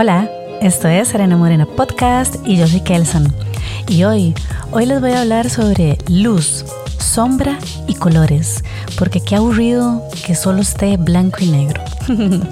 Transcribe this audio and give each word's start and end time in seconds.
Hola, 0.00 0.30
esto 0.62 0.88
es 0.88 1.08
Serena 1.08 1.36
Morena 1.36 1.66
Podcast 1.66 2.36
y 2.46 2.56
yo 2.56 2.66
soy 2.66 2.80
Kelson. 2.80 3.30
Y 3.86 4.04
hoy, 4.04 4.32
hoy 4.72 4.86
les 4.86 4.98
voy 4.98 5.10
a 5.10 5.20
hablar 5.20 5.50
sobre 5.50 5.98
luz, 6.08 6.64
sombra 6.98 7.58
y 7.86 7.96
colores, 7.96 8.64
porque 8.98 9.20
qué 9.20 9.36
aburrido 9.36 10.02
que 10.24 10.34
solo 10.34 10.62
esté 10.62 10.96
blanco 10.96 11.40
y 11.42 11.48
negro. 11.48 11.82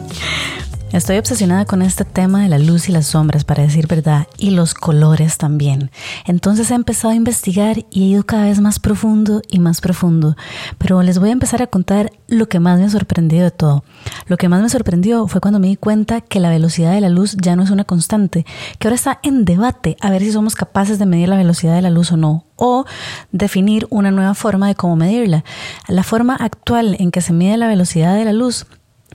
Estoy 0.93 1.19
obsesionada 1.19 1.67
con 1.67 1.83
este 1.83 2.07
tema 2.07 2.43
de 2.43 2.49
la 2.49 2.59
luz 2.59 2.89
y 2.89 2.93
las 2.93 3.09
sombras, 3.09 3.45
para 3.45 3.63
decir 3.63 3.87
verdad, 3.87 4.27
y 4.39 4.51
los 4.51 4.73
colores 4.73 5.37
también. 5.37 5.91
Entonces 6.25 6.71
he 6.71 6.75
empezado 6.75 7.13
a 7.13 7.15
investigar 7.15 7.85
y 7.91 8.05
he 8.05 8.07
ido 8.07 8.25
cada 8.25 8.45
vez 8.45 8.59
más 8.61 8.79
profundo 8.81 9.43
y 9.51 9.59
más 9.59 9.83
profundo. 9.83 10.35
Pero 10.79 11.03
les 11.03 11.19
voy 11.19 11.29
a 11.29 11.33
empezar 11.33 11.61
a 11.61 11.67
contar 11.67 12.11
lo 12.27 12.49
que 12.49 12.59
más 12.59 12.79
me 12.79 12.87
ha 12.87 12.91
sorprendido 12.91 13.45
de 13.45 13.51
todo. 13.51 13.85
Lo 14.29 14.39
que 14.39 14.49
más 14.49 14.63
me 14.63 14.71
sorprendió 14.71 15.29
fue 15.29 15.43
cuando 15.43 15.61
me 15.61 15.67
di 15.67 15.77
cuenta 15.77 16.23
que 16.23 16.41
la 16.41 16.49
velocidad 16.49 16.93
de 16.93 17.03
la 17.03 17.11
luz 17.11 17.37
ya 17.37 17.55
no 17.55 17.63
es 17.63 17.71
una 17.71 17.85
constante, 17.85 18.47
que 18.79 18.89
ahora 18.89 18.97
está 18.97 19.21
en 19.23 19.45
debate 19.45 19.99
a 20.01 20.11
ver 20.11 20.23
si 20.23 20.33
somos 20.33 20.55
capaces 20.55 20.99
de 20.99 21.05
medir 21.05 21.29
la 21.29 21.37
velocidad 21.37 21.75
de 21.75 21.83
la 21.83 21.91
luz 21.91 22.13
o 22.13 22.17
no, 22.17 22.47
o 22.57 22.87
definir 23.31 23.87
una 23.91 24.11
nueva 24.11 24.33
forma 24.33 24.69
de 24.69 24.75
cómo 24.75 24.97
medirla. 24.97 25.45
La 25.87 26.03
forma 26.03 26.35
actual 26.35 26.97
en 26.99 27.11
que 27.11 27.21
se 27.21 27.35
mide 27.35 27.59
la 27.59 27.69
velocidad 27.69 28.17
de 28.17 28.25
la 28.25 28.33
luz 28.33 28.67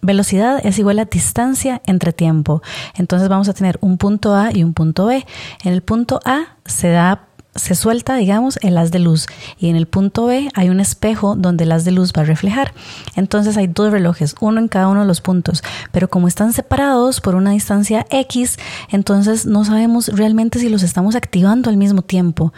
Velocidad 0.03 0.59
es 0.63 0.77
igual 0.77 0.99
a 0.99 1.05
distancia 1.05 1.81
entre 1.85 2.13
tiempo. 2.13 2.61
Entonces 2.95 3.29
vamos 3.29 3.49
a 3.49 3.53
tener 3.53 3.79
un 3.81 3.97
punto 3.97 4.35
A 4.35 4.51
y 4.53 4.63
un 4.63 4.73
punto 4.73 5.05
B. 5.07 5.25
En 5.63 5.73
el 5.73 5.81
punto 5.81 6.19
A 6.25 6.57
se 6.65 6.89
da 6.89 7.27
se 7.55 7.75
suelta, 7.75 8.15
digamos, 8.15 8.57
el 8.61 8.77
haz 8.77 8.91
de 8.91 8.99
luz 8.99 9.27
y 9.59 9.69
en 9.69 9.75
el 9.75 9.85
punto 9.85 10.25
B 10.25 10.49
hay 10.55 10.69
un 10.69 10.79
espejo 10.79 11.35
donde 11.35 11.65
el 11.65 11.71
haz 11.71 11.85
de 11.85 11.91
luz 11.91 12.11
va 12.17 12.23
a 12.23 12.25
reflejar. 12.25 12.73
Entonces 13.15 13.57
hay 13.57 13.67
dos 13.67 13.91
relojes, 13.91 14.35
uno 14.39 14.59
en 14.59 14.67
cada 14.67 14.87
uno 14.87 15.01
de 15.01 15.05
los 15.05 15.21
puntos, 15.21 15.63
pero 15.91 16.09
como 16.09 16.27
están 16.27 16.53
separados 16.53 17.21
por 17.21 17.35
una 17.35 17.51
distancia 17.51 18.07
X, 18.09 18.57
entonces 18.89 19.45
no 19.45 19.65
sabemos 19.65 20.07
realmente 20.07 20.59
si 20.59 20.69
los 20.69 20.83
estamos 20.83 21.15
activando 21.15 21.69
al 21.69 21.77
mismo 21.77 22.01
tiempo. 22.01 22.53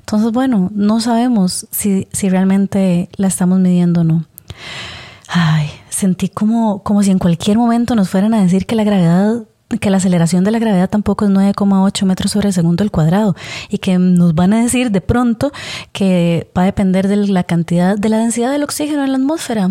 Entonces, 0.00 0.32
bueno, 0.32 0.70
no 0.74 1.00
sabemos 1.00 1.66
si, 1.70 2.08
si 2.12 2.28
realmente 2.28 3.08
la 3.16 3.28
estamos 3.28 3.60
midiendo 3.60 4.00
o 4.00 4.04
no. 4.04 4.24
Ay, 5.32 5.70
sentí 5.88 6.28
como, 6.28 6.82
como 6.82 7.02
si 7.02 7.10
en 7.10 7.18
cualquier 7.18 7.56
momento 7.56 7.94
nos 7.94 8.10
fueran 8.10 8.34
a 8.34 8.42
decir 8.42 8.66
que 8.66 8.74
la 8.74 8.82
gravedad 8.82 9.44
que 9.78 9.90
la 9.90 9.98
aceleración 9.98 10.42
de 10.42 10.50
la 10.50 10.58
gravedad 10.58 10.90
tampoco 10.90 11.24
es 11.24 11.30
9,8 11.30 12.04
metros 12.04 12.32
sobre 12.32 12.52
segundo 12.52 12.82
al 12.82 12.90
cuadrado 12.90 13.36
y 13.68 13.78
que 13.78 13.98
nos 13.98 14.34
van 14.34 14.52
a 14.52 14.62
decir 14.62 14.90
de 14.90 15.00
pronto 15.00 15.52
que 15.92 16.50
va 16.56 16.62
a 16.62 16.64
depender 16.64 17.06
de 17.06 17.16
la 17.16 17.44
cantidad, 17.44 17.96
de 17.96 18.08
la 18.08 18.18
densidad 18.18 18.50
del 18.50 18.64
oxígeno 18.64 19.04
en 19.04 19.12
la 19.12 19.18
atmósfera. 19.18 19.70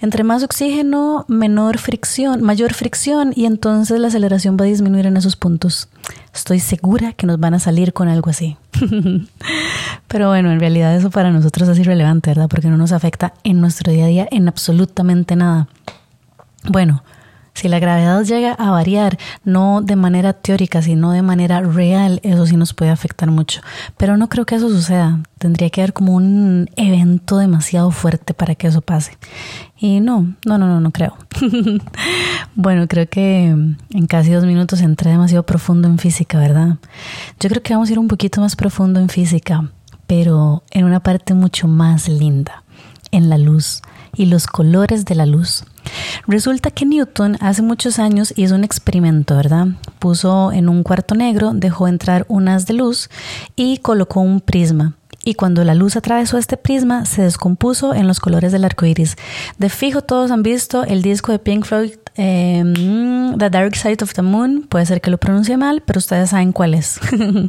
Entre 0.00 0.24
más 0.24 0.42
oxígeno, 0.42 1.24
menor 1.28 1.78
fricción, 1.78 2.42
mayor 2.42 2.74
fricción 2.74 3.32
y 3.34 3.46
entonces 3.46 3.98
la 4.00 4.08
aceleración 4.08 4.56
va 4.60 4.64
a 4.64 4.68
disminuir 4.68 5.06
en 5.06 5.16
esos 5.16 5.36
puntos. 5.36 5.88
Estoy 6.34 6.60
segura 6.60 7.12
que 7.12 7.26
nos 7.26 7.38
van 7.38 7.54
a 7.54 7.58
salir 7.58 7.92
con 7.92 8.08
algo 8.08 8.30
así. 8.30 8.56
Pero 10.08 10.28
bueno, 10.28 10.50
en 10.50 10.60
realidad 10.60 10.94
eso 10.94 11.10
para 11.10 11.30
nosotros 11.30 11.68
es 11.68 11.78
irrelevante, 11.78 12.30
¿verdad? 12.30 12.48
Porque 12.48 12.68
no 12.68 12.76
nos 12.76 12.92
afecta 12.92 13.34
en 13.44 13.60
nuestro 13.60 13.92
día 13.92 14.04
a 14.04 14.08
día 14.08 14.28
en 14.30 14.48
absolutamente 14.48 15.36
nada. 15.36 15.68
Bueno, 16.64 17.02
si 17.54 17.68
la 17.68 17.78
gravedad 17.78 18.22
llega 18.24 18.52
a 18.52 18.70
variar, 18.70 19.18
no 19.44 19.82
de 19.82 19.94
manera 19.94 20.32
teórica, 20.32 20.80
sino 20.80 21.12
de 21.12 21.22
manera 21.22 21.60
real, 21.60 22.18
eso 22.22 22.46
sí 22.46 22.56
nos 22.56 22.72
puede 22.72 22.90
afectar 22.90 23.30
mucho. 23.30 23.60
Pero 23.98 24.16
no 24.16 24.28
creo 24.28 24.46
que 24.46 24.54
eso 24.54 24.68
suceda. 24.68 25.20
Tendría 25.38 25.68
que 25.70 25.82
haber 25.82 25.92
como 25.92 26.14
un 26.14 26.70
evento 26.76 27.36
demasiado 27.36 27.90
fuerte 27.90 28.32
para 28.32 28.54
que 28.54 28.68
eso 28.68 28.80
pase. 28.80 29.18
Y 29.78 30.00
no, 30.00 30.34
no, 30.46 30.58
no, 30.58 30.66
no, 30.66 30.80
no 30.80 30.90
creo. 30.92 31.16
bueno, 32.54 32.86
creo 32.88 33.08
que 33.08 33.48
en 33.48 34.06
casi 34.08 34.30
dos 34.30 34.44
minutos 34.44 34.80
entré 34.80 35.10
demasiado 35.10 35.44
profundo 35.44 35.88
en 35.88 35.98
física, 35.98 36.38
¿verdad? 36.38 36.78
Yo 37.38 37.48
creo 37.50 37.62
que 37.62 37.74
vamos 37.74 37.88
a 37.88 37.92
ir 37.92 37.98
un 37.98 38.08
poquito 38.08 38.40
más 38.40 38.56
profundo 38.56 38.98
en 38.98 39.08
física, 39.08 39.70
pero 40.06 40.62
en 40.70 40.84
una 40.84 41.00
parte 41.00 41.34
mucho 41.34 41.68
más 41.68 42.08
linda, 42.08 42.64
en 43.10 43.28
la 43.28 43.38
luz 43.38 43.82
y 44.14 44.26
los 44.26 44.46
colores 44.46 45.04
de 45.04 45.14
la 45.16 45.26
luz. 45.26 45.64
Resulta 46.26 46.70
que 46.70 46.86
Newton 46.86 47.36
hace 47.40 47.62
muchos 47.62 47.98
años 47.98 48.32
hizo 48.36 48.54
un 48.54 48.64
experimento, 48.64 49.36
¿verdad? 49.36 49.68
Puso 49.98 50.52
en 50.52 50.68
un 50.68 50.82
cuarto 50.82 51.14
negro, 51.14 51.52
dejó 51.54 51.88
entrar 51.88 52.24
unas 52.28 52.66
de 52.66 52.74
luz 52.74 53.10
y 53.56 53.78
colocó 53.78 54.20
un 54.20 54.40
prisma 54.40 54.94
y 55.24 55.34
cuando 55.34 55.64
la 55.64 55.74
luz 55.74 55.96
atravesó 55.96 56.38
este 56.38 56.56
prisma 56.56 57.04
se 57.06 57.22
descompuso 57.22 57.94
en 57.94 58.06
los 58.06 58.20
colores 58.20 58.52
del 58.52 58.64
arco 58.64 58.86
iris. 58.86 59.16
De 59.58 59.68
fijo, 59.68 60.02
todos 60.02 60.30
han 60.30 60.42
visto 60.42 60.84
el 60.84 61.02
disco 61.02 61.32
de 61.32 61.38
Pink 61.38 61.64
Floyd 61.64 61.92
Em, 62.14 63.38
the 63.38 63.48
Dark 63.48 63.74
Side 63.74 64.02
of 64.02 64.12
the 64.12 64.20
Moon, 64.20 64.66
puede 64.68 64.84
ser 64.84 65.00
que 65.00 65.10
lo 65.10 65.16
pronuncie 65.16 65.56
mal, 65.56 65.82
pero 65.82 65.98
ustedes 65.98 66.30
saben 66.30 66.52
cuál 66.52 66.74
es. 66.74 67.00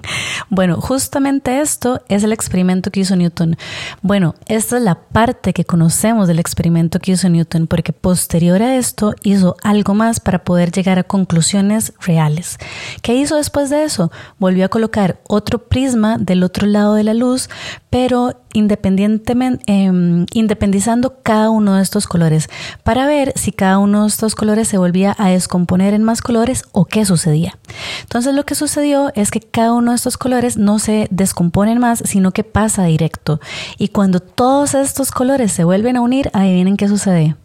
bueno, 0.50 0.80
justamente 0.80 1.60
esto 1.60 2.02
es 2.08 2.24
el 2.24 2.32
experimento 2.32 2.90
que 2.90 3.02
hizo 3.02 3.16
Newton. 3.18 3.58
Bueno, 4.02 4.36
esta 4.46 4.78
es 4.78 4.84
la 4.84 4.96
parte 4.96 5.52
que 5.52 5.66
conocemos 5.66 6.30
del 6.30 6.40
experimento 6.40 7.00
que 7.00 7.12
hizo 7.12 7.28
Newton, 7.28 7.68
porque 7.68 7.92
posterior 7.92 8.62
a 8.62 8.78
esto 8.78 9.14
hizo 9.24 9.58
algo 9.64 9.96
más 9.96 10.22
para 10.22 10.46
poder 10.46 10.72
llegar 10.72 10.98
a 10.98 11.04
conclusiones 11.04 11.92
reales. 12.00 12.58
¿Qué 13.02 13.16
hizo 13.16 13.36
después 13.36 13.70
de 13.70 13.84
eso? 13.84 14.14
Volvió 14.40 14.66
a 14.66 14.70
colocar 14.70 15.20
otro 15.28 15.68
prisma 15.68 16.18
del 16.18 16.42
otro 16.42 16.68
lado 16.68 16.94
de 16.94 17.04
la 17.04 17.14
luz, 17.14 17.50
pero 17.90 18.42
independientemente, 18.54 19.64
em, 19.68 20.26
independizando 20.34 21.18
cada 21.24 21.50
uno 21.50 21.76
de 21.76 21.84
estos 21.84 22.08
colores 22.08 22.50
para 22.84 23.06
ver 23.08 23.34
si 23.36 23.52
cada 23.52 23.78
uno 23.80 24.04
de 24.04 24.08
estos 24.08 24.36
colores 24.36 24.68
se 24.68 24.78
volvía 24.78 25.16
a 25.18 25.30
descomponer 25.30 25.94
en 25.94 26.04
más 26.04 26.22
colores 26.22 26.64
o 26.72 26.86
qué 26.86 27.06
sucedía. 27.06 27.58
Entonces 28.02 28.34
lo 28.34 28.46
que 28.46 28.56
sucedió 28.56 29.12
es 29.16 29.32
que 29.32 29.40
cada 29.40 29.74
uno 29.74 29.92
de 29.92 29.98
estos 29.98 30.18
colores 30.18 30.58
no 30.58 30.80
se 30.80 31.08
descomponen 31.12 31.80
más, 31.80 32.04
sino 32.06 32.32
que 32.32 32.44
pasa 32.44 32.86
directo. 32.86 33.40
Y 33.78 33.90
cuando 33.90 34.20
todos 34.20 34.74
estos 34.74 35.12
colores 35.12 35.52
se 35.52 35.64
vuelven 35.64 35.98
a 35.98 36.02
unir, 36.02 36.30
adivinen 36.34 36.78
qué 36.78 36.88
sucede. 36.88 37.36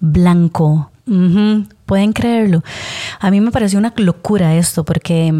Blanco. 0.00 0.90
Pueden 1.86 2.12
creerlo. 2.12 2.64
A 3.20 3.30
mí 3.30 3.40
me 3.40 3.52
pareció 3.52 3.78
una 3.78 3.94
locura 3.96 4.56
esto 4.56 4.84
porque 4.84 5.32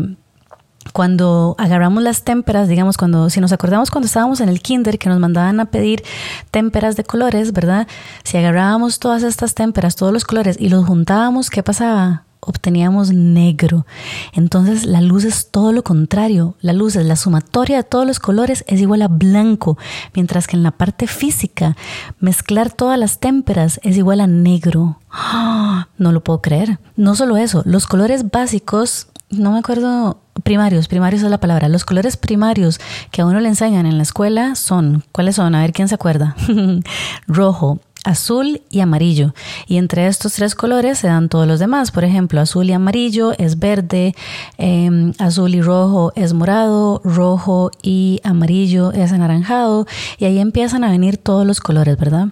cuando 0.96 1.56
agarramos 1.58 2.02
las 2.02 2.22
témperas, 2.22 2.68
digamos, 2.68 2.96
cuando, 2.96 3.28
si 3.28 3.38
nos 3.38 3.52
acordamos 3.52 3.90
cuando 3.90 4.06
estábamos 4.06 4.40
en 4.40 4.48
el 4.48 4.62
kinder 4.62 4.98
que 4.98 5.10
nos 5.10 5.20
mandaban 5.20 5.60
a 5.60 5.66
pedir 5.66 6.02
témperas 6.50 6.96
de 6.96 7.04
colores, 7.04 7.52
¿verdad? 7.52 7.86
Si 8.24 8.38
agarrábamos 8.38 8.98
todas 8.98 9.22
estas 9.22 9.54
témperas, 9.54 9.94
todos 9.94 10.10
los 10.10 10.24
colores 10.24 10.56
y 10.58 10.70
los 10.70 10.86
juntábamos, 10.86 11.50
¿qué 11.50 11.62
pasaba? 11.62 12.22
obteníamos 12.40 13.12
negro. 13.12 13.86
Entonces 14.32 14.86
la 14.86 15.02
luz 15.02 15.24
es 15.24 15.50
todo 15.50 15.72
lo 15.72 15.82
contrario. 15.82 16.54
La 16.60 16.72
luz 16.72 16.96
es 16.96 17.04
la 17.04 17.16
sumatoria 17.16 17.78
de 17.78 17.82
todos 17.82 18.06
los 18.06 18.18
colores 18.18 18.64
es 18.66 18.80
igual 18.80 19.02
a 19.02 19.08
blanco, 19.08 19.76
mientras 20.14 20.46
que 20.46 20.56
en 20.56 20.62
la 20.62 20.70
parte 20.70 21.08
física 21.08 21.76
mezclar 22.20 22.72
todas 22.72 22.98
las 22.98 23.18
témperas 23.18 23.80
es 23.82 23.98
igual 23.98 24.20
a 24.20 24.28
negro. 24.28 25.00
¡Ah! 25.10 25.88
No 25.98 26.12
lo 26.12 26.22
puedo 26.22 26.40
creer. 26.40 26.78
No 26.94 27.16
solo 27.16 27.36
eso, 27.36 27.62
los 27.66 27.86
colores 27.86 28.30
básicos 28.30 29.08
no 29.28 29.50
me 29.50 29.58
acuerdo, 29.58 30.20
primarios, 30.46 30.86
primarios 30.86 31.24
es 31.24 31.30
la 31.30 31.40
palabra. 31.40 31.68
Los 31.68 31.84
colores 31.84 32.16
primarios 32.16 32.78
que 33.10 33.20
a 33.20 33.26
uno 33.26 33.40
le 33.40 33.48
enseñan 33.48 33.84
en 33.84 33.96
la 33.96 34.04
escuela 34.04 34.54
son, 34.54 35.02
¿cuáles 35.10 35.34
son? 35.34 35.56
A 35.56 35.60
ver 35.60 35.72
quién 35.72 35.88
se 35.88 35.96
acuerda. 35.96 36.36
Rojo, 37.26 37.80
azul 38.04 38.62
y 38.70 38.78
amarillo. 38.78 39.34
Y 39.66 39.78
entre 39.78 40.06
estos 40.06 40.34
tres 40.34 40.54
colores 40.54 40.98
se 40.98 41.08
dan 41.08 41.28
todos 41.28 41.48
los 41.48 41.58
demás. 41.58 41.90
Por 41.90 42.04
ejemplo, 42.04 42.40
azul 42.40 42.70
y 42.70 42.72
amarillo 42.72 43.32
es 43.38 43.58
verde, 43.58 44.14
em, 44.56 45.12
azul 45.18 45.52
y 45.52 45.60
rojo 45.60 46.12
es 46.14 46.32
morado, 46.32 47.00
rojo 47.02 47.72
y 47.82 48.20
amarillo 48.22 48.92
es 48.92 49.10
anaranjado. 49.10 49.88
Y 50.16 50.26
ahí 50.26 50.38
empiezan 50.38 50.84
a 50.84 50.90
venir 50.90 51.16
todos 51.16 51.44
los 51.44 51.58
colores, 51.58 51.98
¿verdad? 51.98 52.28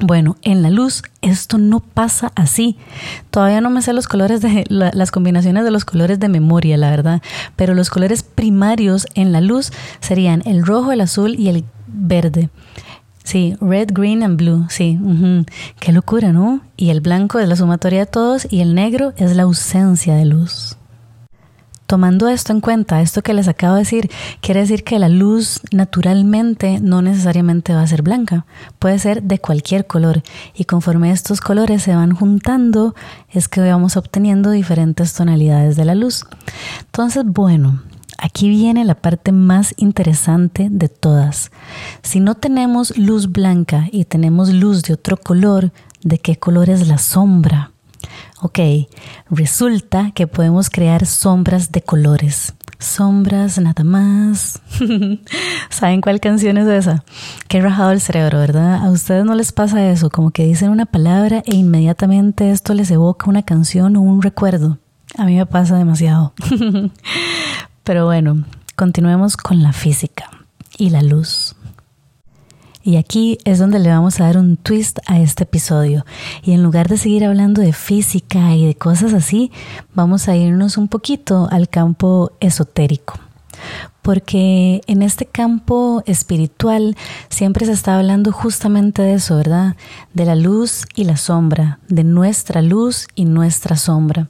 Bueno, 0.00 0.36
en 0.42 0.62
la 0.62 0.70
luz 0.70 1.02
esto 1.20 1.58
no 1.58 1.80
pasa 1.80 2.32
así. 2.34 2.78
Todavía 3.30 3.60
no 3.60 3.70
me 3.70 3.82
sé 3.82 3.92
los 3.92 4.08
colores 4.08 4.40
de 4.40 4.64
las 4.68 5.10
combinaciones 5.10 5.64
de 5.64 5.70
los 5.70 5.84
colores 5.84 6.18
de 6.18 6.28
memoria, 6.28 6.76
la 6.76 6.90
verdad, 6.90 7.22
pero 7.56 7.74
los 7.74 7.90
colores 7.90 8.22
primarios 8.22 9.06
en 9.14 9.32
la 9.32 9.40
luz 9.40 9.70
serían 10.00 10.42
el 10.46 10.64
rojo, 10.64 10.92
el 10.92 11.02
azul 11.02 11.38
y 11.38 11.48
el 11.48 11.64
verde. 11.86 12.48
Sí, 13.22 13.56
red, 13.60 13.90
green 13.92 14.22
and 14.22 14.36
blue, 14.36 14.66
sí. 14.68 14.98
Qué 15.78 15.92
locura, 15.92 16.32
¿no? 16.32 16.60
Y 16.76 16.90
el 16.90 17.00
blanco 17.00 17.38
es 17.38 17.48
la 17.48 17.54
sumatoria 17.54 18.00
de 18.00 18.06
todos 18.06 18.48
y 18.50 18.60
el 18.60 18.74
negro 18.74 19.12
es 19.16 19.36
la 19.36 19.44
ausencia 19.44 20.16
de 20.16 20.24
luz. 20.24 20.76
Tomando 21.92 22.28
esto 22.28 22.54
en 22.54 22.62
cuenta, 22.62 23.02
esto 23.02 23.20
que 23.20 23.34
les 23.34 23.48
acabo 23.48 23.74
de 23.74 23.80
decir, 23.80 24.10
quiere 24.40 24.60
decir 24.60 24.82
que 24.82 24.98
la 24.98 25.10
luz 25.10 25.60
naturalmente 25.72 26.80
no 26.80 27.02
necesariamente 27.02 27.74
va 27.74 27.82
a 27.82 27.86
ser 27.86 28.00
blanca, 28.00 28.46
puede 28.78 28.98
ser 28.98 29.22
de 29.22 29.38
cualquier 29.38 29.86
color 29.86 30.22
y 30.54 30.64
conforme 30.64 31.10
estos 31.10 31.42
colores 31.42 31.82
se 31.82 31.94
van 31.94 32.14
juntando 32.14 32.94
es 33.28 33.46
que 33.46 33.60
vamos 33.60 33.98
obteniendo 33.98 34.50
diferentes 34.52 35.12
tonalidades 35.12 35.76
de 35.76 35.84
la 35.84 35.94
luz. 35.94 36.24
Entonces, 36.80 37.24
bueno, 37.26 37.82
Aquí 38.16 38.48
viene 38.48 38.84
la 38.84 38.94
parte 38.94 39.32
más 39.32 39.74
interesante 39.76 40.68
de 40.70 40.88
todas. 40.88 41.50
Si 42.02 42.20
no 42.20 42.36
tenemos 42.36 42.96
luz 42.96 43.32
blanca 43.32 43.88
y 43.90 44.04
tenemos 44.04 44.50
luz 44.50 44.82
de 44.84 44.94
otro 44.94 45.16
color, 45.16 45.72
¿de 46.04 46.18
qué 46.18 46.36
color 46.36 46.70
es 46.70 46.86
la 46.86 46.98
sombra? 46.98 47.71
Ok, 48.40 48.58
resulta 49.30 50.10
que 50.12 50.26
podemos 50.26 50.70
crear 50.70 51.06
sombras 51.06 51.72
de 51.72 51.82
colores. 51.82 52.54
Sombras 52.78 53.58
nada 53.58 53.84
más. 53.84 54.60
¿Saben 55.70 56.00
cuál 56.00 56.18
canción 56.18 56.58
es 56.58 56.66
esa? 56.66 57.04
Qué 57.46 57.60
rajado 57.60 57.92
el 57.92 58.00
cerebro, 58.00 58.38
¿verdad? 58.38 58.84
A 58.84 58.90
ustedes 58.90 59.24
no 59.24 59.36
les 59.36 59.52
pasa 59.52 59.88
eso, 59.88 60.10
como 60.10 60.32
que 60.32 60.44
dicen 60.44 60.70
una 60.70 60.86
palabra 60.86 61.42
e 61.46 61.54
inmediatamente 61.54 62.50
esto 62.50 62.74
les 62.74 62.90
evoca 62.90 63.30
una 63.30 63.44
canción 63.44 63.96
o 63.96 64.00
un 64.00 64.20
recuerdo. 64.20 64.78
A 65.16 65.24
mí 65.26 65.36
me 65.36 65.46
pasa 65.46 65.76
demasiado. 65.76 66.32
Pero 67.84 68.06
bueno, 68.06 68.44
continuemos 68.74 69.36
con 69.36 69.62
la 69.62 69.72
física 69.72 70.30
y 70.76 70.90
la 70.90 71.02
luz. 71.02 71.54
Y 72.82 72.96
aquí 72.96 73.38
es 73.44 73.58
donde 73.58 73.78
le 73.78 73.90
vamos 73.90 74.20
a 74.20 74.24
dar 74.24 74.38
un 74.38 74.56
twist 74.56 74.98
a 75.06 75.20
este 75.20 75.44
episodio. 75.44 76.04
Y 76.42 76.52
en 76.52 76.62
lugar 76.62 76.88
de 76.88 76.96
seguir 76.96 77.24
hablando 77.24 77.62
de 77.62 77.72
física 77.72 78.54
y 78.54 78.66
de 78.66 78.74
cosas 78.74 79.14
así, 79.14 79.52
vamos 79.94 80.28
a 80.28 80.36
irnos 80.36 80.76
un 80.76 80.88
poquito 80.88 81.48
al 81.50 81.68
campo 81.68 82.32
esotérico. 82.40 83.14
Porque 84.02 84.80
en 84.88 85.02
este 85.02 85.26
campo 85.26 86.02
espiritual 86.06 86.96
siempre 87.28 87.66
se 87.66 87.72
está 87.72 87.96
hablando 87.96 88.32
justamente 88.32 89.02
de 89.02 89.14
eso, 89.14 89.36
¿verdad? 89.36 89.76
De 90.12 90.24
la 90.24 90.34
luz 90.34 90.84
y 90.96 91.04
la 91.04 91.16
sombra, 91.16 91.78
de 91.88 92.02
nuestra 92.02 92.62
luz 92.62 93.06
y 93.14 93.26
nuestra 93.26 93.76
sombra. 93.76 94.28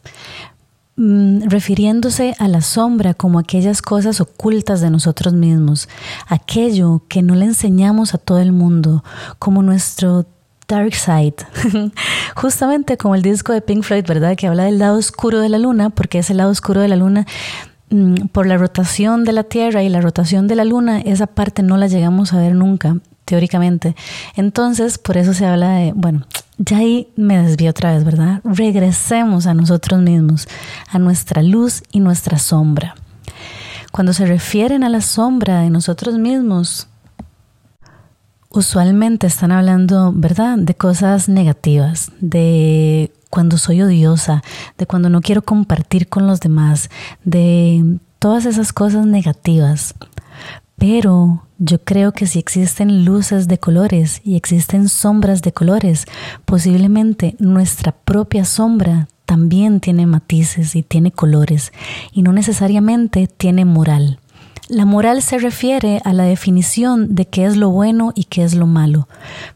Mm, 0.94 1.48
refiriéndose 1.48 2.34
a 2.38 2.48
la 2.48 2.60
sombra 2.60 3.14
como 3.14 3.38
aquellas 3.38 3.80
cosas 3.80 4.20
ocultas 4.20 4.82
de 4.82 4.90
nosotros 4.90 5.32
mismos, 5.32 5.88
aquello 6.28 7.02
que 7.08 7.22
no 7.22 7.34
le 7.34 7.46
enseñamos 7.46 8.12
a 8.12 8.18
todo 8.18 8.40
el 8.40 8.52
mundo, 8.52 9.02
como 9.38 9.62
nuestro 9.62 10.26
Dark 10.68 10.94
Side, 10.94 11.36
justamente 12.36 12.98
como 12.98 13.14
el 13.14 13.22
disco 13.22 13.54
de 13.54 13.62
Pink 13.62 13.84
Floyd, 13.84 14.04
¿verdad? 14.06 14.36
Que 14.36 14.48
habla 14.48 14.64
del 14.64 14.78
lado 14.78 14.98
oscuro 14.98 15.40
de 15.40 15.48
la 15.48 15.58
luna, 15.58 15.88
porque 15.88 16.18
ese 16.18 16.34
lado 16.34 16.50
oscuro 16.50 16.82
de 16.82 16.88
la 16.88 16.96
luna 16.96 17.26
mm, 17.88 18.26
por 18.26 18.46
la 18.46 18.58
rotación 18.58 19.24
de 19.24 19.32
la 19.32 19.44
Tierra 19.44 19.82
y 19.82 19.88
la 19.88 20.02
rotación 20.02 20.46
de 20.46 20.56
la 20.56 20.66
Luna, 20.66 21.00
esa 21.00 21.26
parte 21.26 21.62
no 21.62 21.78
la 21.78 21.86
llegamos 21.86 22.34
a 22.34 22.38
ver 22.38 22.54
nunca, 22.54 22.98
teóricamente. 23.32 23.96
Entonces, 24.36 24.98
por 24.98 25.16
eso 25.16 25.32
se 25.32 25.46
habla 25.46 25.70
de, 25.70 25.94
bueno, 25.94 26.26
ya 26.58 26.76
ahí 26.76 27.08
me 27.16 27.42
desvío 27.42 27.70
otra 27.70 27.94
vez, 27.94 28.04
¿verdad? 28.04 28.42
Regresemos 28.44 29.46
a 29.46 29.54
nosotros 29.54 30.02
mismos, 30.02 30.46
a 30.90 30.98
nuestra 30.98 31.42
luz 31.42 31.82
y 31.90 32.00
nuestra 32.00 32.38
sombra. 32.38 32.94
Cuando 33.90 34.12
se 34.12 34.26
refieren 34.26 34.84
a 34.84 34.90
la 34.90 35.00
sombra 35.00 35.62
de 35.62 35.70
nosotros 35.70 36.18
mismos, 36.18 36.88
usualmente 38.50 39.28
están 39.28 39.50
hablando, 39.50 40.12
¿verdad?, 40.14 40.58
de 40.58 40.74
cosas 40.74 41.30
negativas, 41.30 42.12
de 42.20 43.14
cuando 43.30 43.56
soy 43.56 43.80
odiosa, 43.80 44.42
de 44.76 44.84
cuando 44.84 45.08
no 45.08 45.22
quiero 45.22 45.40
compartir 45.40 46.06
con 46.10 46.26
los 46.26 46.40
demás, 46.40 46.90
de 47.24 47.98
todas 48.18 48.44
esas 48.44 48.74
cosas 48.74 49.06
negativas. 49.06 49.94
Pero 50.76 51.46
yo 51.64 51.78
creo 51.78 52.10
que 52.10 52.26
si 52.26 52.40
existen 52.40 53.04
luces 53.04 53.46
de 53.46 53.56
colores 53.56 54.20
y 54.24 54.34
existen 54.34 54.88
sombras 54.88 55.42
de 55.42 55.52
colores, 55.52 56.06
posiblemente 56.44 57.36
nuestra 57.38 57.92
propia 57.92 58.44
sombra 58.44 59.06
también 59.26 59.78
tiene 59.78 60.06
matices 60.06 60.74
y 60.74 60.82
tiene 60.82 61.12
colores 61.12 61.72
y 62.12 62.22
no 62.22 62.32
necesariamente 62.32 63.28
tiene 63.28 63.64
moral. 63.64 64.18
La 64.68 64.86
moral 64.86 65.22
se 65.22 65.38
refiere 65.38 66.02
a 66.04 66.12
la 66.12 66.24
definición 66.24 67.14
de 67.14 67.26
qué 67.26 67.44
es 67.44 67.56
lo 67.56 67.70
bueno 67.70 68.12
y 68.16 68.24
qué 68.24 68.42
es 68.42 68.54
lo 68.54 68.66
malo, 68.66 69.06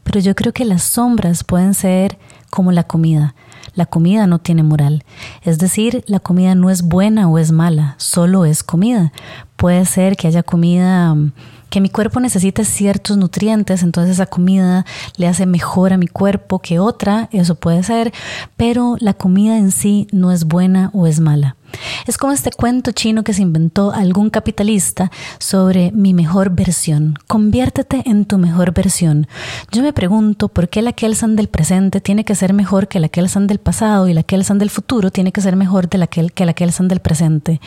pero 0.03 0.21
yo 0.21 0.33
creo 0.33 0.53
que 0.53 0.63
las 0.63 0.83
sombras 0.83 1.43
pueden 1.43 1.73
ser 1.73 2.17
como 2.49 2.71
la 2.71 2.83
comida. 2.83 3.35
La 3.77 3.85
comida 3.85 4.25
no 4.25 4.39
tiene 4.39 4.63
moral, 4.63 5.03
es 5.43 5.59
decir, 5.59 6.03
la 6.07 6.19
comida 6.19 6.55
no 6.55 6.71
es 6.71 6.81
buena 6.81 7.29
o 7.29 7.37
es 7.37 7.51
mala, 7.51 7.93
solo 7.99 8.43
es 8.43 8.63
comida. 8.63 9.13
Puede 9.55 9.85
ser 9.85 10.17
que 10.17 10.27
haya 10.27 10.41
comida 10.41 11.15
que 11.69 11.79
mi 11.79 11.89
cuerpo 11.89 12.19
necesita 12.19 12.63
ciertos 12.63 13.17
nutrientes, 13.17 13.83
entonces 13.83 14.13
esa 14.13 14.25
comida 14.25 14.83
le 15.17 15.27
hace 15.27 15.45
mejor 15.45 15.93
a 15.93 15.97
mi 15.97 16.07
cuerpo 16.07 16.57
que 16.57 16.79
otra, 16.79 17.29
eso 17.31 17.53
puede 17.53 17.83
ser, 17.83 18.11
pero 18.55 18.95
la 18.99 19.13
comida 19.13 19.59
en 19.59 19.69
sí 19.69 20.07
no 20.11 20.31
es 20.31 20.45
buena 20.45 20.89
o 20.95 21.05
es 21.05 21.19
mala. 21.19 21.55
Es 22.05 22.17
como 22.17 22.33
este 22.33 22.51
cuento 22.51 22.91
chino 22.91 23.23
que 23.23 23.33
se 23.33 23.41
inventó 23.41 23.91
algún 23.91 24.29
capitalista 24.29 25.11
sobre 25.39 25.91
mi 25.91 26.13
mejor 26.13 26.51
versión. 26.51 27.17
Conviértete 27.27 28.03
en 28.05 28.25
tu 28.25 28.37
mejor 28.37 28.73
versión. 28.73 29.27
Yo 29.71 29.81
me 29.81 29.93
pregunto 29.93 30.47
por 30.47 30.69
qué 30.69 30.81
la 30.81 30.93
Kelsan 30.93 31.35
del 31.35 31.49
presente 31.49 32.01
tiene 32.01 32.25
que 32.25 32.35
ser 32.35 32.53
mejor 32.53 32.87
que 32.87 32.99
la 32.99 33.09
Kelsan 33.09 33.47
del 33.47 33.59
pasado 33.59 34.07
y 34.07 34.13
la 34.13 34.23
Kelsan 34.23 34.59
del 34.59 34.69
futuro 34.69 35.11
tiene 35.11 35.31
que 35.31 35.41
ser 35.41 35.55
mejor 35.55 35.89
de 35.89 35.97
la 35.97 36.07
que, 36.07 36.27
que 36.27 36.45
la 36.45 36.53
Kelsan 36.53 36.87
del 36.87 36.99
presente. 36.99 37.61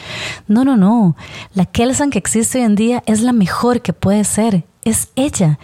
No, 0.47 0.65
no, 0.65 0.77
no. 0.77 1.17
La 1.55 1.67
Kelsan 1.67 2.11
que 2.11 2.19
existe 2.19 2.59
hoy 2.59 2.65
en 2.65 2.75
día 2.75 3.03
es 3.07 3.23
la 3.23 3.33
mejor 3.33 3.83
que 3.83 3.93
puede 3.93 4.25
ser. 4.25 4.65
Es 4.83 5.09
ella. 5.15 5.59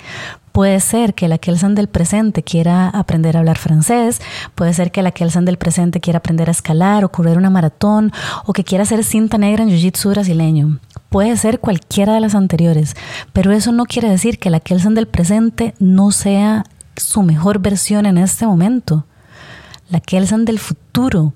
Puede 0.57 0.81
ser 0.81 1.13
que 1.13 1.29
la 1.29 1.37
Kelsan 1.37 1.75
del 1.75 1.87
presente 1.87 2.43
quiera 2.43 2.89
aprender 2.89 3.37
a 3.37 3.41
hablar 3.41 3.59
francés, 3.59 4.23
puede 4.55 4.73
ser 4.73 4.91
que 4.91 5.03
la 5.03 5.11
Kelsan 5.11 5.45
del 5.45 5.59
presente 5.59 6.01
quiera 6.01 6.21
aprender 6.21 6.49
a 6.49 6.53
escalar 6.53 7.05
o 7.05 7.11
correr 7.11 7.37
una 7.37 7.51
maratón 7.51 8.11
o 8.47 8.55
que 8.55 8.65
quiera 8.65 8.85
hacer 8.85 9.05
cinta 9.05 9.37
negra 9.37 9.65
en 9.65 9.69
jiu-jitsu 9.69 10.09
brasileño. 10.09 10.79
Puede 11.11 11.37
ser 11.37 11.61
cualquiera 11.61 12.15
de 12.15 12.21
las 12.21 12.35
anteriores, 12.35 12.97
pero 13.35 13.53
eso 13.53 13.71
no 13.71 13.85
quiere 13.85 14.09
decir 14.09 14.39
que 14.39 14.49
la 14.49 14.61
Kelsan 14.61 14.95
del 14.95 15.09
presente 15.09 15.75
no 15.79 16.11
sea 16.11 16.65
su 16.97 17.23
mejor 17.23 17.59
versión 17.59 18.07
en 18.07 18.17
este 18.17 18.47
momento. 18.47 19.05
La 19.91 20.01
Kelsan 20.01 20.47
del 20.47 20.59
futuro 20.59 21.35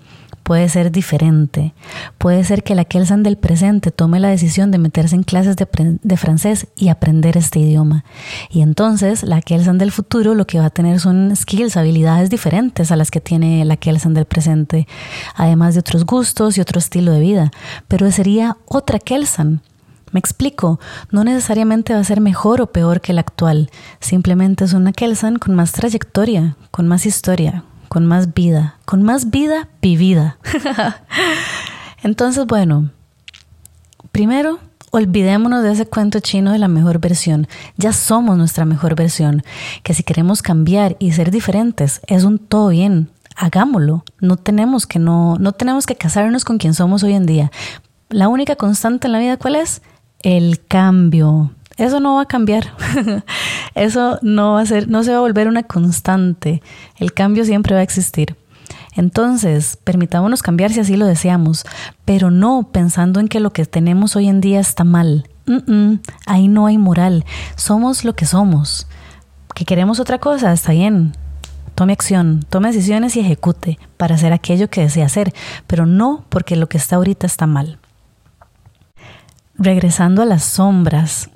puede 0.51 0.69
ser 0.69 0.91
diferente. 0.91 1.75
Puede 2.19 2.43
ser 2.43 2.65
que 2.65 2.75
la 2.75 2.85
Kelsan 2.85 3.23
del 3.23 3.39
presente 3.39 3.93
tome 3.93 4.19
la 4.19 4.31
decisión 4.31 4.73
de 4.73 4.79
meterse 4.79 5.15
en 5.15 5.23
clases 5.23 5.55
de, 5.55 6.17
francés 6.17 6.67
y 6.75 6.89
aprender 6.89 7.37
este 7.37 7.61
idioma. 7.61 8.05
Y 8.51 8.63
entonces 8.63 9.23
la 9.23 9.43
Kelsan 9.43 9.79
del 9.79 9.93
futuro 9.93 10.35
lo 10.35 10.49
que 10.49 10.59
va 10.59 10.65
a 10.65 10.71
tener 10.71 10.99
son 10.99 11.37
skills, 11.37 11.77
habilidades 11.77 12.31
diferentes 12.31 12.91
a 12.91 12.97
las 12.97 13.13
que 13.13 13.21
tiene 13.21 13.65
la 13.65 13.77
Kelsan 13.77 14.13
del 14.13 14.25
presente, 14.25 14.89
además 15.37 15.75
de 15.75 15.81
otros 15.81 16.05
gustos 16.05 16.59
y 16.59 16.61
otro 16.61 16.81
estilo 16.81 17.13
de 17.13 17.21
vida. 17.21 17.53
Pero 17.87 18.11
sería 18.11 18.57
otra 18.67 18.99
Kelsan. 18.99 19.63
Me 20.11 20.19
explico, 20.19 20.81
no 21.13 21.23
necesariamente 21.23 21.95
va 21.95 22.01
a 22.01 22.05
ser 22.05 22.21
mejor 22.21 22.61
o 22.61 22.73
peor 22.73 23.01
que 23.01 23.13
la 23.13 23.21
actual, 23.21 23.71
simplemente 24.01 24.65
es 24.65 24.73
una 24.73 24.91
Kelsan 24.91 25.37
con 25.37 25.55
más 25.55 25.71
trayectoria, 25.71 26.57
con 26.73 26.89
más 26.89 27.07
historia, 27.07 27.63
con 27.91 28.07
más 28.07 28.35
vida, 28.35 28.77
con 28.85 29.03
más 29.03 29.31
vida 29.31 29.69
vivida. 29.83 30.39
Entonces, 32.05 32.47
bueno, 32.47 32.91
primero, 34.13 34.61
olvidémonos 34.93 35.65
de 35.65 35.73
ese 35.73 35.87
cuento 35.87 36.21
chino 36.21 36.53
de 36.53 36.61
la 36.61 36.69
mejor 36.69 37.01
versión. 37.01 37.49
Ya 37.77 37.93
somos 37.93 38.39
nuestra 38.39 38.65
mejor 38.65 38.95
versión, 38.95 39.43
que 39.83 39.93
si 39.93 40.05
queremos 40.05 40.41
cambiar 40.41 40.95
y 41.01 41.11
ser 41.11 41.33
diferentes, 41.33 42.01
es 42.07 42.23
un 42.23 42.39
todo 42.39 42.69
bien. 42.69 43.11
Hagámoslo. 43.35 44.05
No 44.21 44.37
tenemos 44.37 44.87
que 44.87 45.01
no, 45.01 45.35
no 45.41 45.51
tenemos 45.51 45.85
que 45.85 45.97
casarnos 45.97 46.45
con 46.45 46.59
quien 46.59 46.75
somos 46.75 47.03
hoy 47.03 47.15
en 47.15 47.27
día. 47.27 47.51
La 48.09 48.29
única 48.29 48.55
constante 48.55 49.09
en 49.09 49.13
la 49.15 49.19
vida, 49.19 49.37
¿cuál 49.37 49.57
es? 49.57 49.83
El 50.23 50.65
cambio. 50.65 51.51
Eso 51.81 51.99
no 51.99 52.17
va 52.17 52.23
a 52.23 52.27
cambiar. 52.27 52.75
Eso 53.75 54.19
no 54.21 54.53
va 54.53 54.61
a 54.61 54.67
ser, 54.67 54.89
no 54.89 55.03
se 55.03 55.13
va 55.13 55.17
a 55.17 55.21
volver 55.21 55.49
una 55.49 55.63
constante. 55.63 56.63
El 56.99 57.15
cambio 57.15 57.43
siempre 57.47 57.73
va 57.73 57.81
a 57.81 57.83
existir. 57.83 58.37
Entonces, 58.97 59.79
permitámonos 59.83 60.43
cambiar 60.43 60.73
si 60.73 60.81
así 60.81 60.97
lo 60.97 61.07
deseamos, 61.07 61.65
pero 62.05 62.31
no 62.31 62.69
pensando 62.71 63.19
en 63.19 63.29
que 63.29 63.41
lo 63.41 63.55
que 63.55 63.65
tenemos 63.65 64.15
hoy 64.15 64.29
en 64.29 64.43
día 64.43 64.61
está 64.61 64.85
mal. 64.85 65.27
ahí 66.27 66.49
no 66.49 66.67
hay 66.67 66.77
moral. 66.77 67.25
Somos 67.57 68.05
lo 68.05 68.15
que 68.15 68.27
somos. 68.27 68.87
Que 69.55 69.65
queremos 69.65 70.01
otra 70.01 70.19
cosa, 70.19 70.53
está 70.53 70.73
bien. 70.73 71.17
Tome 71.75 71.95
acción, 71.95 72.45
tome 72.51 72.69
decisiones 72.69 73.17
y 73.17 73.21
ejecute 73.21 73.79
para 73.97 74.17
hacer 74.17 74.35
aquello 74.35 74.69
que 74.69 74.83
desea 74.83 75.07
hacer, 75.07 75.33
pero 75.67 75.87
no 75.87 76.27
porque 76.29 76.57
lo 76.57 76.69
que 76.69 76.77
está 76.77 76.97
ahorita 76.97 77.27
está 77.27 77.47
mal. 77.47 77.79
Regresando 79.57 80.21
a 80.21 80.27
las 80.27 80.45
sombras, 80.45 81.31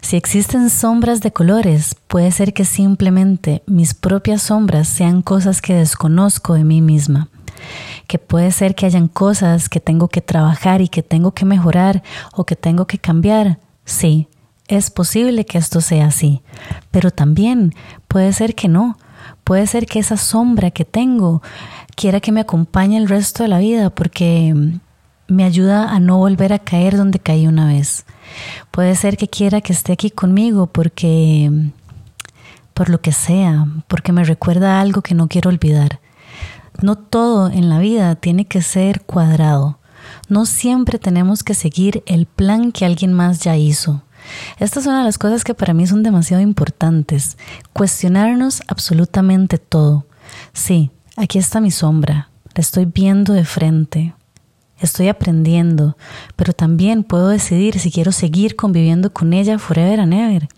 si 0.00 0.16
existen 0.16 0.70
sombras 0.70 1.20
de 1.20 1.32
colores, 1.32 1.96
puede 2.06 2.30
ser 2.30 2.52
que 2.52 2.64
simplemente 2.64 3.62
mis 3.66 3.94
propias 3.94 4.42
sombras 4.42 4.88
sean 4.88 5.22
cosas 5.22 5.60
que 5.60 5.74
desconozco 5.74 6.54
de 6.54 6.64
mí 6.64 6.80
misma. 6.80 7.28
Que 8.06 8.18
puede 8.18 8.52
ser 8.52 8.74
que 8.74 8.86
hayan 8.86 9.08
cosas 9.08 9.68
que 9.68 9.80
tengo 9.80 10.08
que 10.08 10.20
trabajar 10.20 10.80
y 10.80 10.88
que 10.88 11.02
tengo 11.02 11.32
que 11.32 11.44
mejorar 11.44 12.02
o 12.34 12.44
que 12.44 12.56
tengo 12.56 12.86
que 12.86 12.98
cambiar. 12.98 13.58
Sí, 13.84 14.28
es 14.68 14.90
posible 14.90 15.44
que 15.44 15.58
esto 15.58 15.80
sea 15.80 16.06
así, 16.06 16.42
pero 16.90 17.10
también 17.10 17.74
puede 18.08 18.32
ser 18.32 18.54
que 18.54 18.68
no. 18.68 18.98
Puede 19.44 19.66
ser 19.66 19.86
que 19.86 19.98
esa 19.98 20.16
sombra 20.16 20.70
que 20.70 20.84
tengo 20.84 21.42
quiera 21.94 22.20
que 22.20 22.32
me 22.32 22.40
acompañe 22.40 22.96
el 22.96 23.08
resto 23.08 23.42
de 23.42 23.48
la 23.48 23.58
vida 23.58 23.90
porque 23.90 24.54
me 25.28 25.44
ayuda 25.44 25.90
a 25.90 26.00
no 26.00 26.18
volver 26.18 26.52
a 26.52 26.58
caer 26.58 26.96
donde 26.96 27.18
caí 27.18 27.46
una 27.46 27.66
vez. 27.66 28.04
Puede 28.70 28.94
ser 28.94 29.16
que 29.16 29.28
quiera 29.28 29.60
que 29.60 29.72
esté 29.72 29.92
aquí 29.92 30.10
conmigo 30.10 30.66
porque, 30.66 31.50
por 32.74 32.90
lo 32.90 33.00
que 33.00 33.12
sea, 33.12 33.66
porque 33.88 34.12
me 34.12 34.24
recuerda 34.24 34.80
algo 34.80 35.02
que 35.02 35.14
no 35.14 35.28
quiero 35.28 35.50
olvidar. 35.50 36.00
No 36.82 36.96
todo 36.96 37.48
en 37.50 37.68
la 37.68 37.78
vida 37.78 38.14
tiene 38.16 38.44
que 38.44 38.62
ser 38.62 39.02
cuadrado. 39.02 39.78
No 40.28 40.46
siempre 40.46 40.98
tenemos 40.98 41.42
que 41.42 41.54
seguir 41.54 42.02
el 42.06 42.26
plan 42.26 42.70
que 42.70 42.84
alguien 42.84 43.12
más 43.12 43.40
ya 43.40 43.56
hizo. 43.56 44.02
Esta 44.58 44.80
es 44.80 44.86
una 44.86 44.98
de 44.98 45.04
las 45.04 45.18
cosas 45.18 45.44
que 45.44 45.54
para 45.54 45.74
mí 45.74 45.86
son 45.86 46.02
demasiado 46.02 46.42
importantes. 46.42 47.38
Cuestionarnos 47.72 48.62
absolutamente 48.68 49.58
todo. 49.58 50.06
Sí, 50.52 50.90
aquí 51.16 51.38
está 51.38 51.60
mi 51.60 51.70
sombra. 51.70 52.30
La 52.54 52.60
estoy 52.60 52.86
viendo 52.86 53.32
de 53.32 53.44
frente. 53.44 54.14
Estoy 54.80 55.08
aprendiendo, 55.08 55.96
pero 56.36 56.52
también 56.52 57.02
puedo 57.02 57.28
decidir 57.28 57.78
si 57.78 57.90
quiero 57.90 58.12
seguir 58.12 58.56
conviviendo 58.56 59.12
con 59.12 59.32
ella 59.32 59.58
forever 59.58 60.00
and 60.00 60.12
ever. 60.12 60.48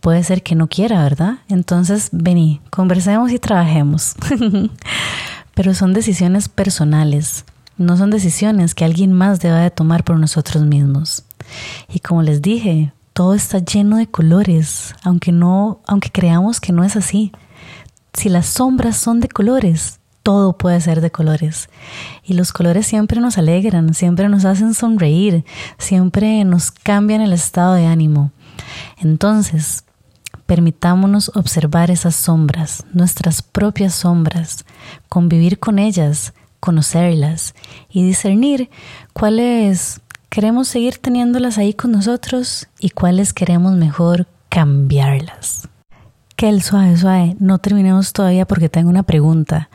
Puede 0.00 0.22
ser 0.24 0.42
que 0.42 0.54
no 0.54 0.68
quiera, 0.68 1.02
¿verdad? 1.02 1.38
Entonces, 1.48 2.10
vení, 2.12 2.60
conversemos 2.70 3.32
y 3.32 3.38
trabajemos. 3.38 4.14
pero 5.54 5.72
son 5.72 5.94
decisiones 5.94 6.50
personales, 6.50 7.46
no 7.78 7.96
son 7.96 8.10
decisiones 8.10 8.74
que 8.74 8.84
alguien 8.84 9.12
más 9.12 9.40
deba 9.40 9.60
de 9.60 9.70
tomar 9.70 10.04
por 10.04 10.18
nosotros 10.18 10.64
mismos. 10.64 11.24
Y 11.88 12.00
como 12.00 12.22
les 12.22 12.42
dije, 12.42 12.92
todo 13.14 13.32
está 13.32 13.58
lleno 13.60 13.96
de 13.96 14.06
colores, 14.06 14.94
aunque 15.02 15.32
no, 15.32 15.80
aunque 15.86 16.10
creamos 16.10 16.60
que 16.60 16.72
no 16.72 16.84
es 16.84 16.94
así. 16.94 17.32
Si 18.12 18.28
las 18.28 18.46
sombras 18.46 18.98
son 18.98 19.20
de 19.20 19.28
colores, 19.28 19.98
todo 20.26 20.58
puede 20.58 20.80
ser 20.80 21.02
de 21.02 21.12
colores. 21.12 21.70
Y 22.24 22.32
los 22.34 22.52
colores 22.52 22.84
siempre 22.84 23.20
nos 23.20 23.38
alegran, 23.38 23.94
siempre 23.94 24.28
nos 24.28 24.44
hacen 24.44 24.74
sonreír, 24.74 25.44
siempre 25.78 26.44
nos 26.44 26.72
cambian 26.72 27.20
el 27.20 27.32
estado 27.32 27.74
de 27.74 27.86
ánimo. 27.86 28.32
Entonces, 28.98 29.84
permitámonos 30.44 31.30
observar 31.36 31.92
esas 31.92 32.16
sombras, 32.16 32.84
nuestras 32.92 33.40
propias 33.40 33.94
sombras, 33.94 34.64
convivir 35.08 35.60
con 35.60 35.78
ellas, 35.78 36.34
conocerlas 36.58 37.54
y 37.88 38.04
discernir 38.04 38.68
cuáles 39.12 40.00
queremos 40.28 40.66
seguir 40.66 40.98
teniéndolas 40.98 41.56
ahí 41.56 41.72
con 41.72 41.92
nosotros 41.92 42.66
y 42.80 42.90
cuáles 42.90 43.32
queremos 43.32 43.74
mejor 43.74 44.26
cambiarlas. 44.48 45.68
Que 46.36 46.50
el 46.50 46.60
suave, 46.60 46.98
suave, 46.98 47.34
no 47.40 47.56
terminemos 47.56 48.12
todavía 48.12 48.46
porque 48.46 48.68
tengo 48.68 48.90
una 48.90 49.04
pregunta. 49.04 49.70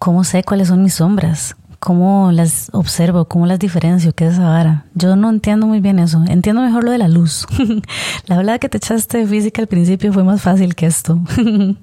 ¿Cómo 0.00 0.24
sé 0.24 0.44
cuáles 0.44 0.68
son 0.68 0.82
mis 0.82 0.94
sombras? 0.94 1.56
¿Cómo 1.78 2.32
las 2.32 2.70
observo? 2.72 3.26
¿Cómo 3.26 3.44
las 3.44 3.58
diferencio? 3.58 4.14
¿Qué 4.14 4.28
es 4.28 4.32
esa 4.32 4.48
vara? 4.48 4.86
Yo 4.94 5.14
no 5.14 5.28
entiendo 5.28 5.66
muy 5.66 5.80
bien 5.80 5.98
eso. 5.98 6.24
Entiendo 6.26 6.62
mejor 6.62 6.84
lo 6.84 6.90
de 6.90 6.96
la 6.96 7.06
luz. 7.06 7.46
la 8.26 8.38
verdad 8.38 8.58
que 8.58 8.70
te 8.70 8.78
echaste 8.78 9.18
de 9.18 9.26
física 9.26 9.60
al 9.60 9.68
principio 9.68 10.10
fue 10.10 10.24
más 10.24 10.40
fácil 10.40 10.74
que 10.74 10.86
esto. 10.86 11.20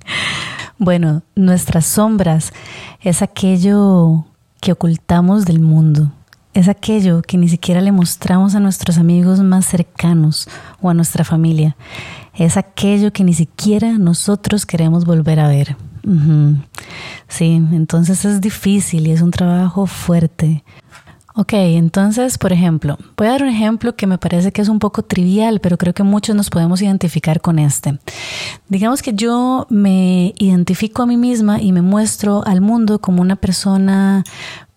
bueno, 0.80 1.22
nuestras 1.36 1.86
sombras 1.86 2.54
es 3.02 3.22
aquello 3.22 4.26
que 4.62 4.72
ocultamos 4.72 5.46
del 5.46 5.60
mundo. 5.60 6.12
Es 6.56 6.70
aquello 6.70 7.22
que 7.22 7.38
ni 7.38 7.50
siquiera 7.50 7.82
le 7.82 7.92
mostramos 7.92 8.56
a 8.56 8.60
nuestros 8.60 8.98
amigos 8.98 9.42
más 9.42 9.68
cercanos 9.68 10.50
o 10.82 10.90
a 10.90 10.96
nuestra 10.96 11.24
familia. 11.24 11.78
Es 12.34 12.58
aquello 12.58 13.14
que 13.14 13.24
ni 13.24 13.36
siquiera 13.36 14.00
nosotros 14.00 14.66
queremos 14.66 15.06
volver 15.06 15.40
a 15.40 15.50
ver. 15.50 15.78
Sí, 17.27 17.62
entonces 17.72 18.25
es 18.25 18.42
difícil 18.42 19.08
y 19.08 19.12
es 19.12 19.22
un 19.22 19.32
trabajo 19.32 19.86
fuerte. 19.86 20.63
Ok, 21.39 21.54
entonces, 21.54 22.39
por 22.39 22.51
ejemplo, 22.51 22.98
voy 23.16 23.27
a 23.27 23.32
dar 23.32 23.44
un 23.44 23.50
ejemplo 23.50 23.96
que 23.96 24.08
me 24.08 24.18
parece 24.18 24.51
que 24.51 24.63
es 24.63 24.70
un 24.70 24.80
poco 24.80 25.04
trivial, 25.04 25.60
pero 25.60 25.77
creo 25.77 25.94
que 25.94 26.01
muchos 26.01 26.36
nos 26.36 26.50
podemos 26.50 26.82
identificar 26.82 27.42
con 27.42 27.60
este. 27.60 28.00
Digamos 28.70 29.04
que 29.04 29.13
yo 29.13 29.68
me 29.70 30.34
identifico 30.39 31.04
a 31.04 31.06
mí 31.06 31.16
misma 31.16 31.62
y 31.62 31.74
me 31.74 31.84
muestro 31.84 32.44
al 32.48 32.62
mundo 32.62 32.98
como 32.98 33.22
una 33.22 33.36
persona 33.36 34.24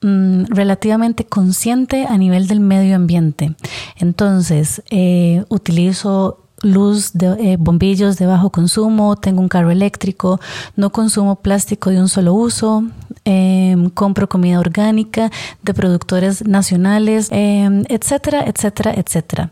mm, 0.03 0.45
relativamente 0.51 1.25
consciente 1.25 2.05
a 2.07 2.19
nivel 2.19 2.47
del 2.47 2.61
medio 2.61 2.95
ambiente. 2.95 3.55
Entonces, 3.97 4.83
eh, 4.91 5.47
utilizo 5.49 6.50
luz 6.63 7.13
de 7.15 7.53
eh, 7.53 7.57
bombillos 7.59 8.17
de 8.17 8.27
bajo 8.27 8.51
consumo, 8.51 9.17
tengo 9.17 9.41
un 9.41 9.49
carro 9.49 9.71
eléctrico, 9.71 10.41
no 10.77 10.91
consumo 10.91 11.37
plástico 11.37 11.91
de 11.91 12.01
un 12.01 12.09
solo 12.09 12.35
uso, 12.35 12.85
em, 13.25 13.89
compro 13.91 14.29
comida 14.29 14.59
orgánica 14.59 15.31
de 15.63 15.75
productores 15.75 16.47
nacionales, 16.47 17.29
em, 17.31 17.85
etcétera, 17.89 18.45
etcétera, 18.47 18.93
etcétera. 18.95 19.51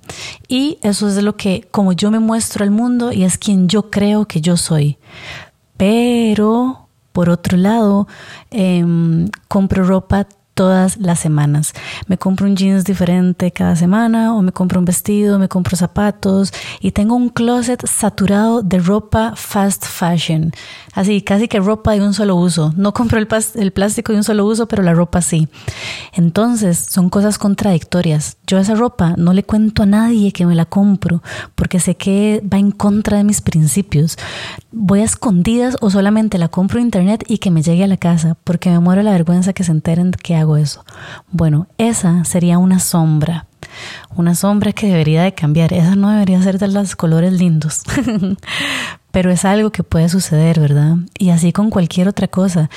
Y 0.48 0.78
eso 0.82 1.08
es 1.08 1.22
lo 1.22 1.36
que, 1.36 1.66
como 1.70 1.92
yo 1.92 2.10
me 2.10 2.18
muestro 2.18 2.64
al 2.64 2.70
mundo 2.70 3.12
y 3.12 3.24
es 3.24 3.38
quien 3.38 3.68
yo 3.68 3.90
creo 3.90 4.26
que 4.26 4.40
yo 4.40 4.56
soy. 4.56 4.98
Pero, 5.76 6.88
por 7.12 7.30
otro 7.30 7.56
lado, 7.56 8.08
em, 8.50 9.28
compro 9.48 9.84
ropa 9.84 10.26
todas 10.58 10.96
las 10.96 11.20
semanas. 11.20 11.72
Me 12.08 12.18
compro 12.18 12.44
un 12.44 12.56
jeans 12.56 12.82
diferente 12.82 13.52
cada 13.52 13.76
semana 13.76 14.34
o 14.34 14.42
me 14.42 14.50
compro 14.50 14.80
un 14.80 14.84
vestido, 14.84 15.38
me 15.38 15.46
compro 15.46 15.76
zapatos 15.76 16.52
y 16.80 16.90
tengo 16.90 17.14
un 17.14 17.28
closet 17.28 17.86
saturado 17.86 18.62
de 18.62 18.80
ropa 18.80 19.34
fast 19.36 19.84
fashion. 19.84 20.50
Así, 20.94 21.22
casi 21.22 21.46
que 21.46 21.60
ropa 21.60 21.92
de 21.92 22.00
un 22.00 22.12
solo 22.12 22.34
uso. 22.34 22.74
No 22.76 22.92
compro 22.92 23.20
el, 23.20 23.28
el 23.54 23.70
plástico 23.70 24.10
de 24.10 24.18
un 24.18 24.24
solo 24.24 24.46
uso, 24.46 24.66
pero 24.66 24.82
la 24.82 24.94
ropa 24.94 25.22
sí. 25.22 25.46
Entonces, 26.12 26.76
son 26.76 27.08
cosas 27.08 27.38
contradictorias. 27.38 28.36
Yo 28.44 28.58
esa 28.58 28.74
ropa 28.74 29.14
no 29.16 29.32
le 29.34 29.44
cuento 29.44 29.84
a 29.84 29.86
nadie 29.86 30.32
que 30.32 30.44
me 30.44 30.56
la 30.56 30.64
compro 30.64 31.22
porque 31.54 31.78
sé 31.78 31.96
que 31.96 32.42
va 32.52 32.58
en 32.58 32.72
contra 32.72 33.18
de 33.18 33.22
mis 33.22 33.42
principios. 33.42 34.18
Voy 34.72 35.02
a 35.02 35.04
escondidas 35.04 35.76
o 35.80 35.90
solamente 35.90 36.36
la 36.36 36.48
compro 36.48 36.80
en 36.80 36.86
internet 36.86 37.22
y 37.28 37.38
que 37.38 37.52
me 37.52 37.62
llegue 37.62 37.84
a 37.84 37.86
la 37.86 37.96
casa 37.96 38.36
porque 38.42 38.70
me 38.70 38.80
muero 38.80 39.04
la 39.04 39.12
vergüenza 39.12 39.52
que 39.52 39.62
se 39.62 39.70
enteren 39.70 40.10
que 40.10 40.34
hago 40.34 40.47
eso. 40.56 40.84
Bueno, 41.30 41.66
esa 41.78 42.24
sería 42.24 42.58
una 42.58 42.78
sombra. 42.78 43.46
Una 44.16 44.34
sombra 44.34 44.72
que 44.72 44.88
debería 44.88 45.22
de 45.22 45.34
cambiar. 45.34 45.72
Esa 45.72 45.94
no 45.94 46.10
debería 46.10 46.42
ser 46.42 46.58
de 46.58 46.68
los 46.68 46.96
colores 46.96 47.32
lindos. 47.32 47.82
Pero 49.10 49.30
es 49.30 49.44
algo 49.44 49.70
que 49.70 49.82
puede 49.82 50.08
suceder, 50.08 50.60
¿verdad? 50.60 50.96
Y 51.18 51.30
así 51.30 51.52
con 51.52 51.70
cualquier 51.70 52.08
otra 52.08 52.28
cosa. 52.28 52.70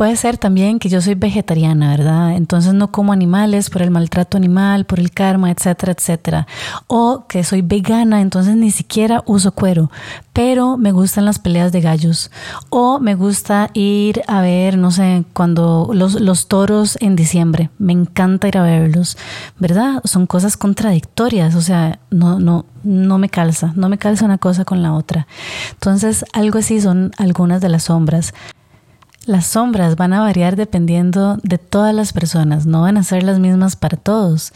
Puede 0.00 0.16
ser 0.16 0.38
también 0.38 0.78
que 0.78 0.88
yo 0.88 1.02
soy 1.02 1.14
vegetariana, 1.14 1.90
¿verdad? 1.90 2.34
Entonces 2.34 2.72
no 2.72 2.90
como 2.90 3.12
animales 3.12 3.68
por 3.68 3.82
el 3.82 3.90
maltrato 3.90 4.38
animal, 4.38 4.86
por 4.86 4.98
el 4.98 5.10
karma, 5.10 5.50
etcétera, 5.50 5.92
etcétera. 5.92 6.46
O 6.86 7.26
que 7.28 7.44
soy 7.44 7.60
vegana, 7.60 8.22
entonces 8.22 8.56
ni 8.56 8.70
siquiera 8.70 9.22
uso 9.26 9.52
cuero, 9.52 9.90
pero 10.32 10.78
me 10.78 10.92
gustan 10.92 11.26
las 11.26 11.38
peleas 11.38 11.70
de 11.70 11.82
gallos. 11.82 12.30
O 12.70 12.98
me 12.98 13.14
gusta 13.14 13.68
ir 13.74 14.22
a 14.26 14.40
ver, 14.40 14.78
no 14.78 14.90
sé, 14.90 15.24
cuando 15.34 15.90
los, 15.92 16.48
toros 16.48 16.96
en 17.02 17.14
diciembre. 17.14 17.68
Me 17.76 17.92
encanta 17.92 18.48
ir 18.48 18.56
a 18.56 18.62
verlos, 18.62 19.18
¿verdad? 19.58 20.00
Son 20.04 20.24
cosas 20.24 20.56
contradictorias, 20.56 21.54
o 21.54 21.60
sea, 21.60 21.98
no, 22.08 22.40
no, 22.40 22.64
no 22.84 23.18
me 23.18 23.28
calza, 23.28 23.74
no 23.76 23.90
me 23.90 23.98
calza 23.98 24.24
una 24.24 24.38
cosa 24.38 24.64
con 24.64 24.82
la 24.82 24.94
otra. 24.94 25.26
Entonces, 25.72 26.24
algo 26.32 26.60
así 26.60 26.80
son 26.80 27.12
algunas 27.18 27.60
de 27.60 27.68
las 27.68 27.82
sombras. 27.82 28.32
Las 29.26 29.46
sombras 29.46 29.96
van 29.96 30.14
a 30.14 30.20
variar 30.20 30.56
dependiendo 30.56 31.36
de 31.42 31.58
todas 31.58 31.94
las 31.94 32.14
personas, 32.14 32.64
no 32.64 32.80
van 32.80 32.96
a 32.96 33.02
ser 33.02 33.22
las 33.22 33.38
mismas 33.38 33.76
para 33.76 33.98
todos. 33.98 34.54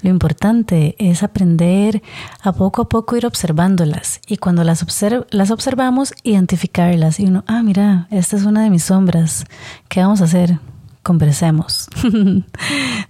Lo 0.00 0.08
importante 0.08 0.96
es 0.98 1.22
aprender 1.22 2.02
a 2.42 2.52
poco 2.52 2.82
a 2.82 2.88
poco 2.88 3.16
ir 3.16 3.26
observándolas 3.26 4.22
y 4.26 4.38
cuando 4.38 4.64
las, 4.64 4.86
las 5.30 5.50
observamos, 5.50 6.14
identificarlas 6.22 7.20
y 7.20 7.26
uno, 7.26 7.44
ah, 7.46 7.62
mira, 7.62 8.08
esta 8.10 8.36
es 8.36 8.44
una 8.44 8.62
de 8.62 8.70
mis 8.70 8.84
sombras, 8.84 9.44
¿qué 9.88 10.00
vamos 10.00 10.22
a 10.22 10.24
hacer? 10.24 10.58
Conversemos, 11.06 11.88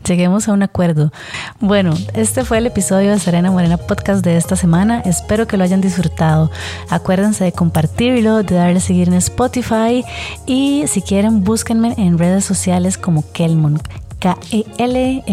lleguemos 0.06 0.46
a 0.48 0.52
un 0.52 0.62
acuerdo. 0.62 1.14
Bueno, 1.60 1.94
este 2.12 2.44
fue 2.44 2.58
el 2.58 2.66
episodio 2.66 3.10
de 3.10 3.18
Serena 3.18 3.50
Morena 3.50 3.78
Podcast 3.78 4.22
de 4.22 4.36
esta 4.36 4.54
semana. 4.54 5.00
Espero 5.06 5.46
que 5.46 5.56
lo 5.56 5.64
hayan 5.64 5.80
disfrutado. 5.80 6.50
Acuérdense 6.90 7.44
de 7.44 7.52
compartirlo, 7.52 8.42
de 8.42 8.54
darle 8.54 8.76
a 8.76 8.80
seguir 8.80 9.08
en 9.08 9.14
Spotify 9.14 10.04
y 10.44 10.84
si 10.88 11.00
quieren 11.00 11.42
búsquenme 11.42 11.94
en 11.96 12.18
redes 12.18 12.44
sociales 12.44 12.98
como 12.98 13.24
Kelmon, 13.32 13.80
K-E-L-M-O-N-G. 14.20 15.24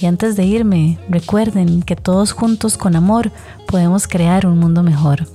Y 0.00 0.06
antes 0.06 0.34
de 0.34 0.46
irme, 0.46 0.98
recuerden 1.08 1.82
que 1.82 1.94
todos 1.94 2.32
juntos 2.32 2.76
con 2.76 2.96
amor 2.96 3.30
podemos 3.68 4.08
crear 4.08 4.46
un 4.46 4.58
mundo 4.58 4.82
mejor. 4.82 5.28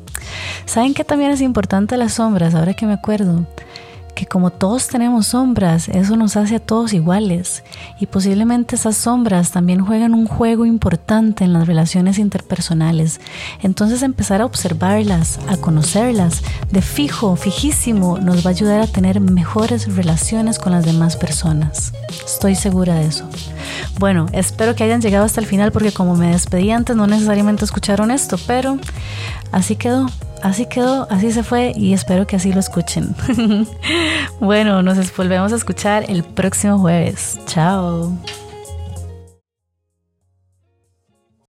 ¿Saben 0.66 0.94
que 0.94 1.06
también 1.06 1.32
es 1.32 1.40
importante 1.40 1.96
las 1.96 2.16
sombras? 2.16 2.54
Ahora 2.54 2.74
que 2.74 2.86
me 2.86 2.94
acuerdo 2.94 3.46
que 4.16 4.26
como 4.26 4.52
todos 4.52 4.88
tenemos 4.88 5.28
sombras, 5.28 5.90
eso 5.90 6.16
nos 6.16 6.38
hace 6.38 6.56
a 6.56 6.60
todos 6.60 6.94
iguales 6.94 7.64
y 8.00 8.06
posiblemente 8.06 8.76
esas 8.76 8.96
sombras 8.96 9.52
también 9.52 9.86
juegan 9.86 10.14
un 10.14 10.28
juego 10.28 10.66
importante 10.66 11.44
en 11.44 11.54
las 11.54 11.68
relaciones 11.68 12.20
interpersonales. 12.20 13.20
Entonces 13.62 14.02
empezar 14.04 14.42
a 14.42 14.46
observarlas, 14.46 15.40
a 15.48 15.58
conocerlas, 15.58 16.44
de 16.72 16.82
fijo, 16.82 17.36
fijísimo, 17.36 18.20
nos 18.20 18.46
va 18.46 18.50
a 18.50 18.54
ayudar 18.54 18.82
a 18.82 18.88
tener 18.88 19.20
mejores 19.20 19.96
relaciones 19.96 20.60
con 20.60 20.72
las 20.72 20.86
demás 20.86 21.16
personas. 21.16 21.94
Estoy 22.26 22.56
segura 22.56 22.96
de 22.96 23.08
eso. 23.08 23.28
Bueno, 24.00 24.28
espero 24.32 24.76
que 24.76 24.84
hayan 24.84 25.02
llegado 25.02 25.26
hasta 25.26 25.42
el 25.42 25.48
final 25.48 25.72
porque 25.72 25.92
como 25.92 26.16
me 26.16 26.32
despedí 26.32 26.72
antes 26.72 26.96
no 26.96 27.08
necesariamente 27.08 27.66
escucharon 27.66 28.12
esto, 28.12 28.38
pero 28.48 28.78
así 29.52 29.76
quedó. 29.76 30.08
Así 30.44 30.66
quedó, 30.68 31.08
así 31.10 31.32
se 31.32 31.44
fue 31.44 31.72
y 31.76 31.94
espero 31.94 32.28
que 32.28 32.36
así 32.36 32.54
lo 32.54 32.60
escuchen. 32.60 33.16
bueno, 34.40 34.84
nos 34.84 35.16
volvemos 35.16 35.52
a 35.54 35.56
escuchar 35.56 36.06
el 36.10 36.24
próximo 36.24 36.78
jueves. 36.78 37.40
Chao. 37.48 38.14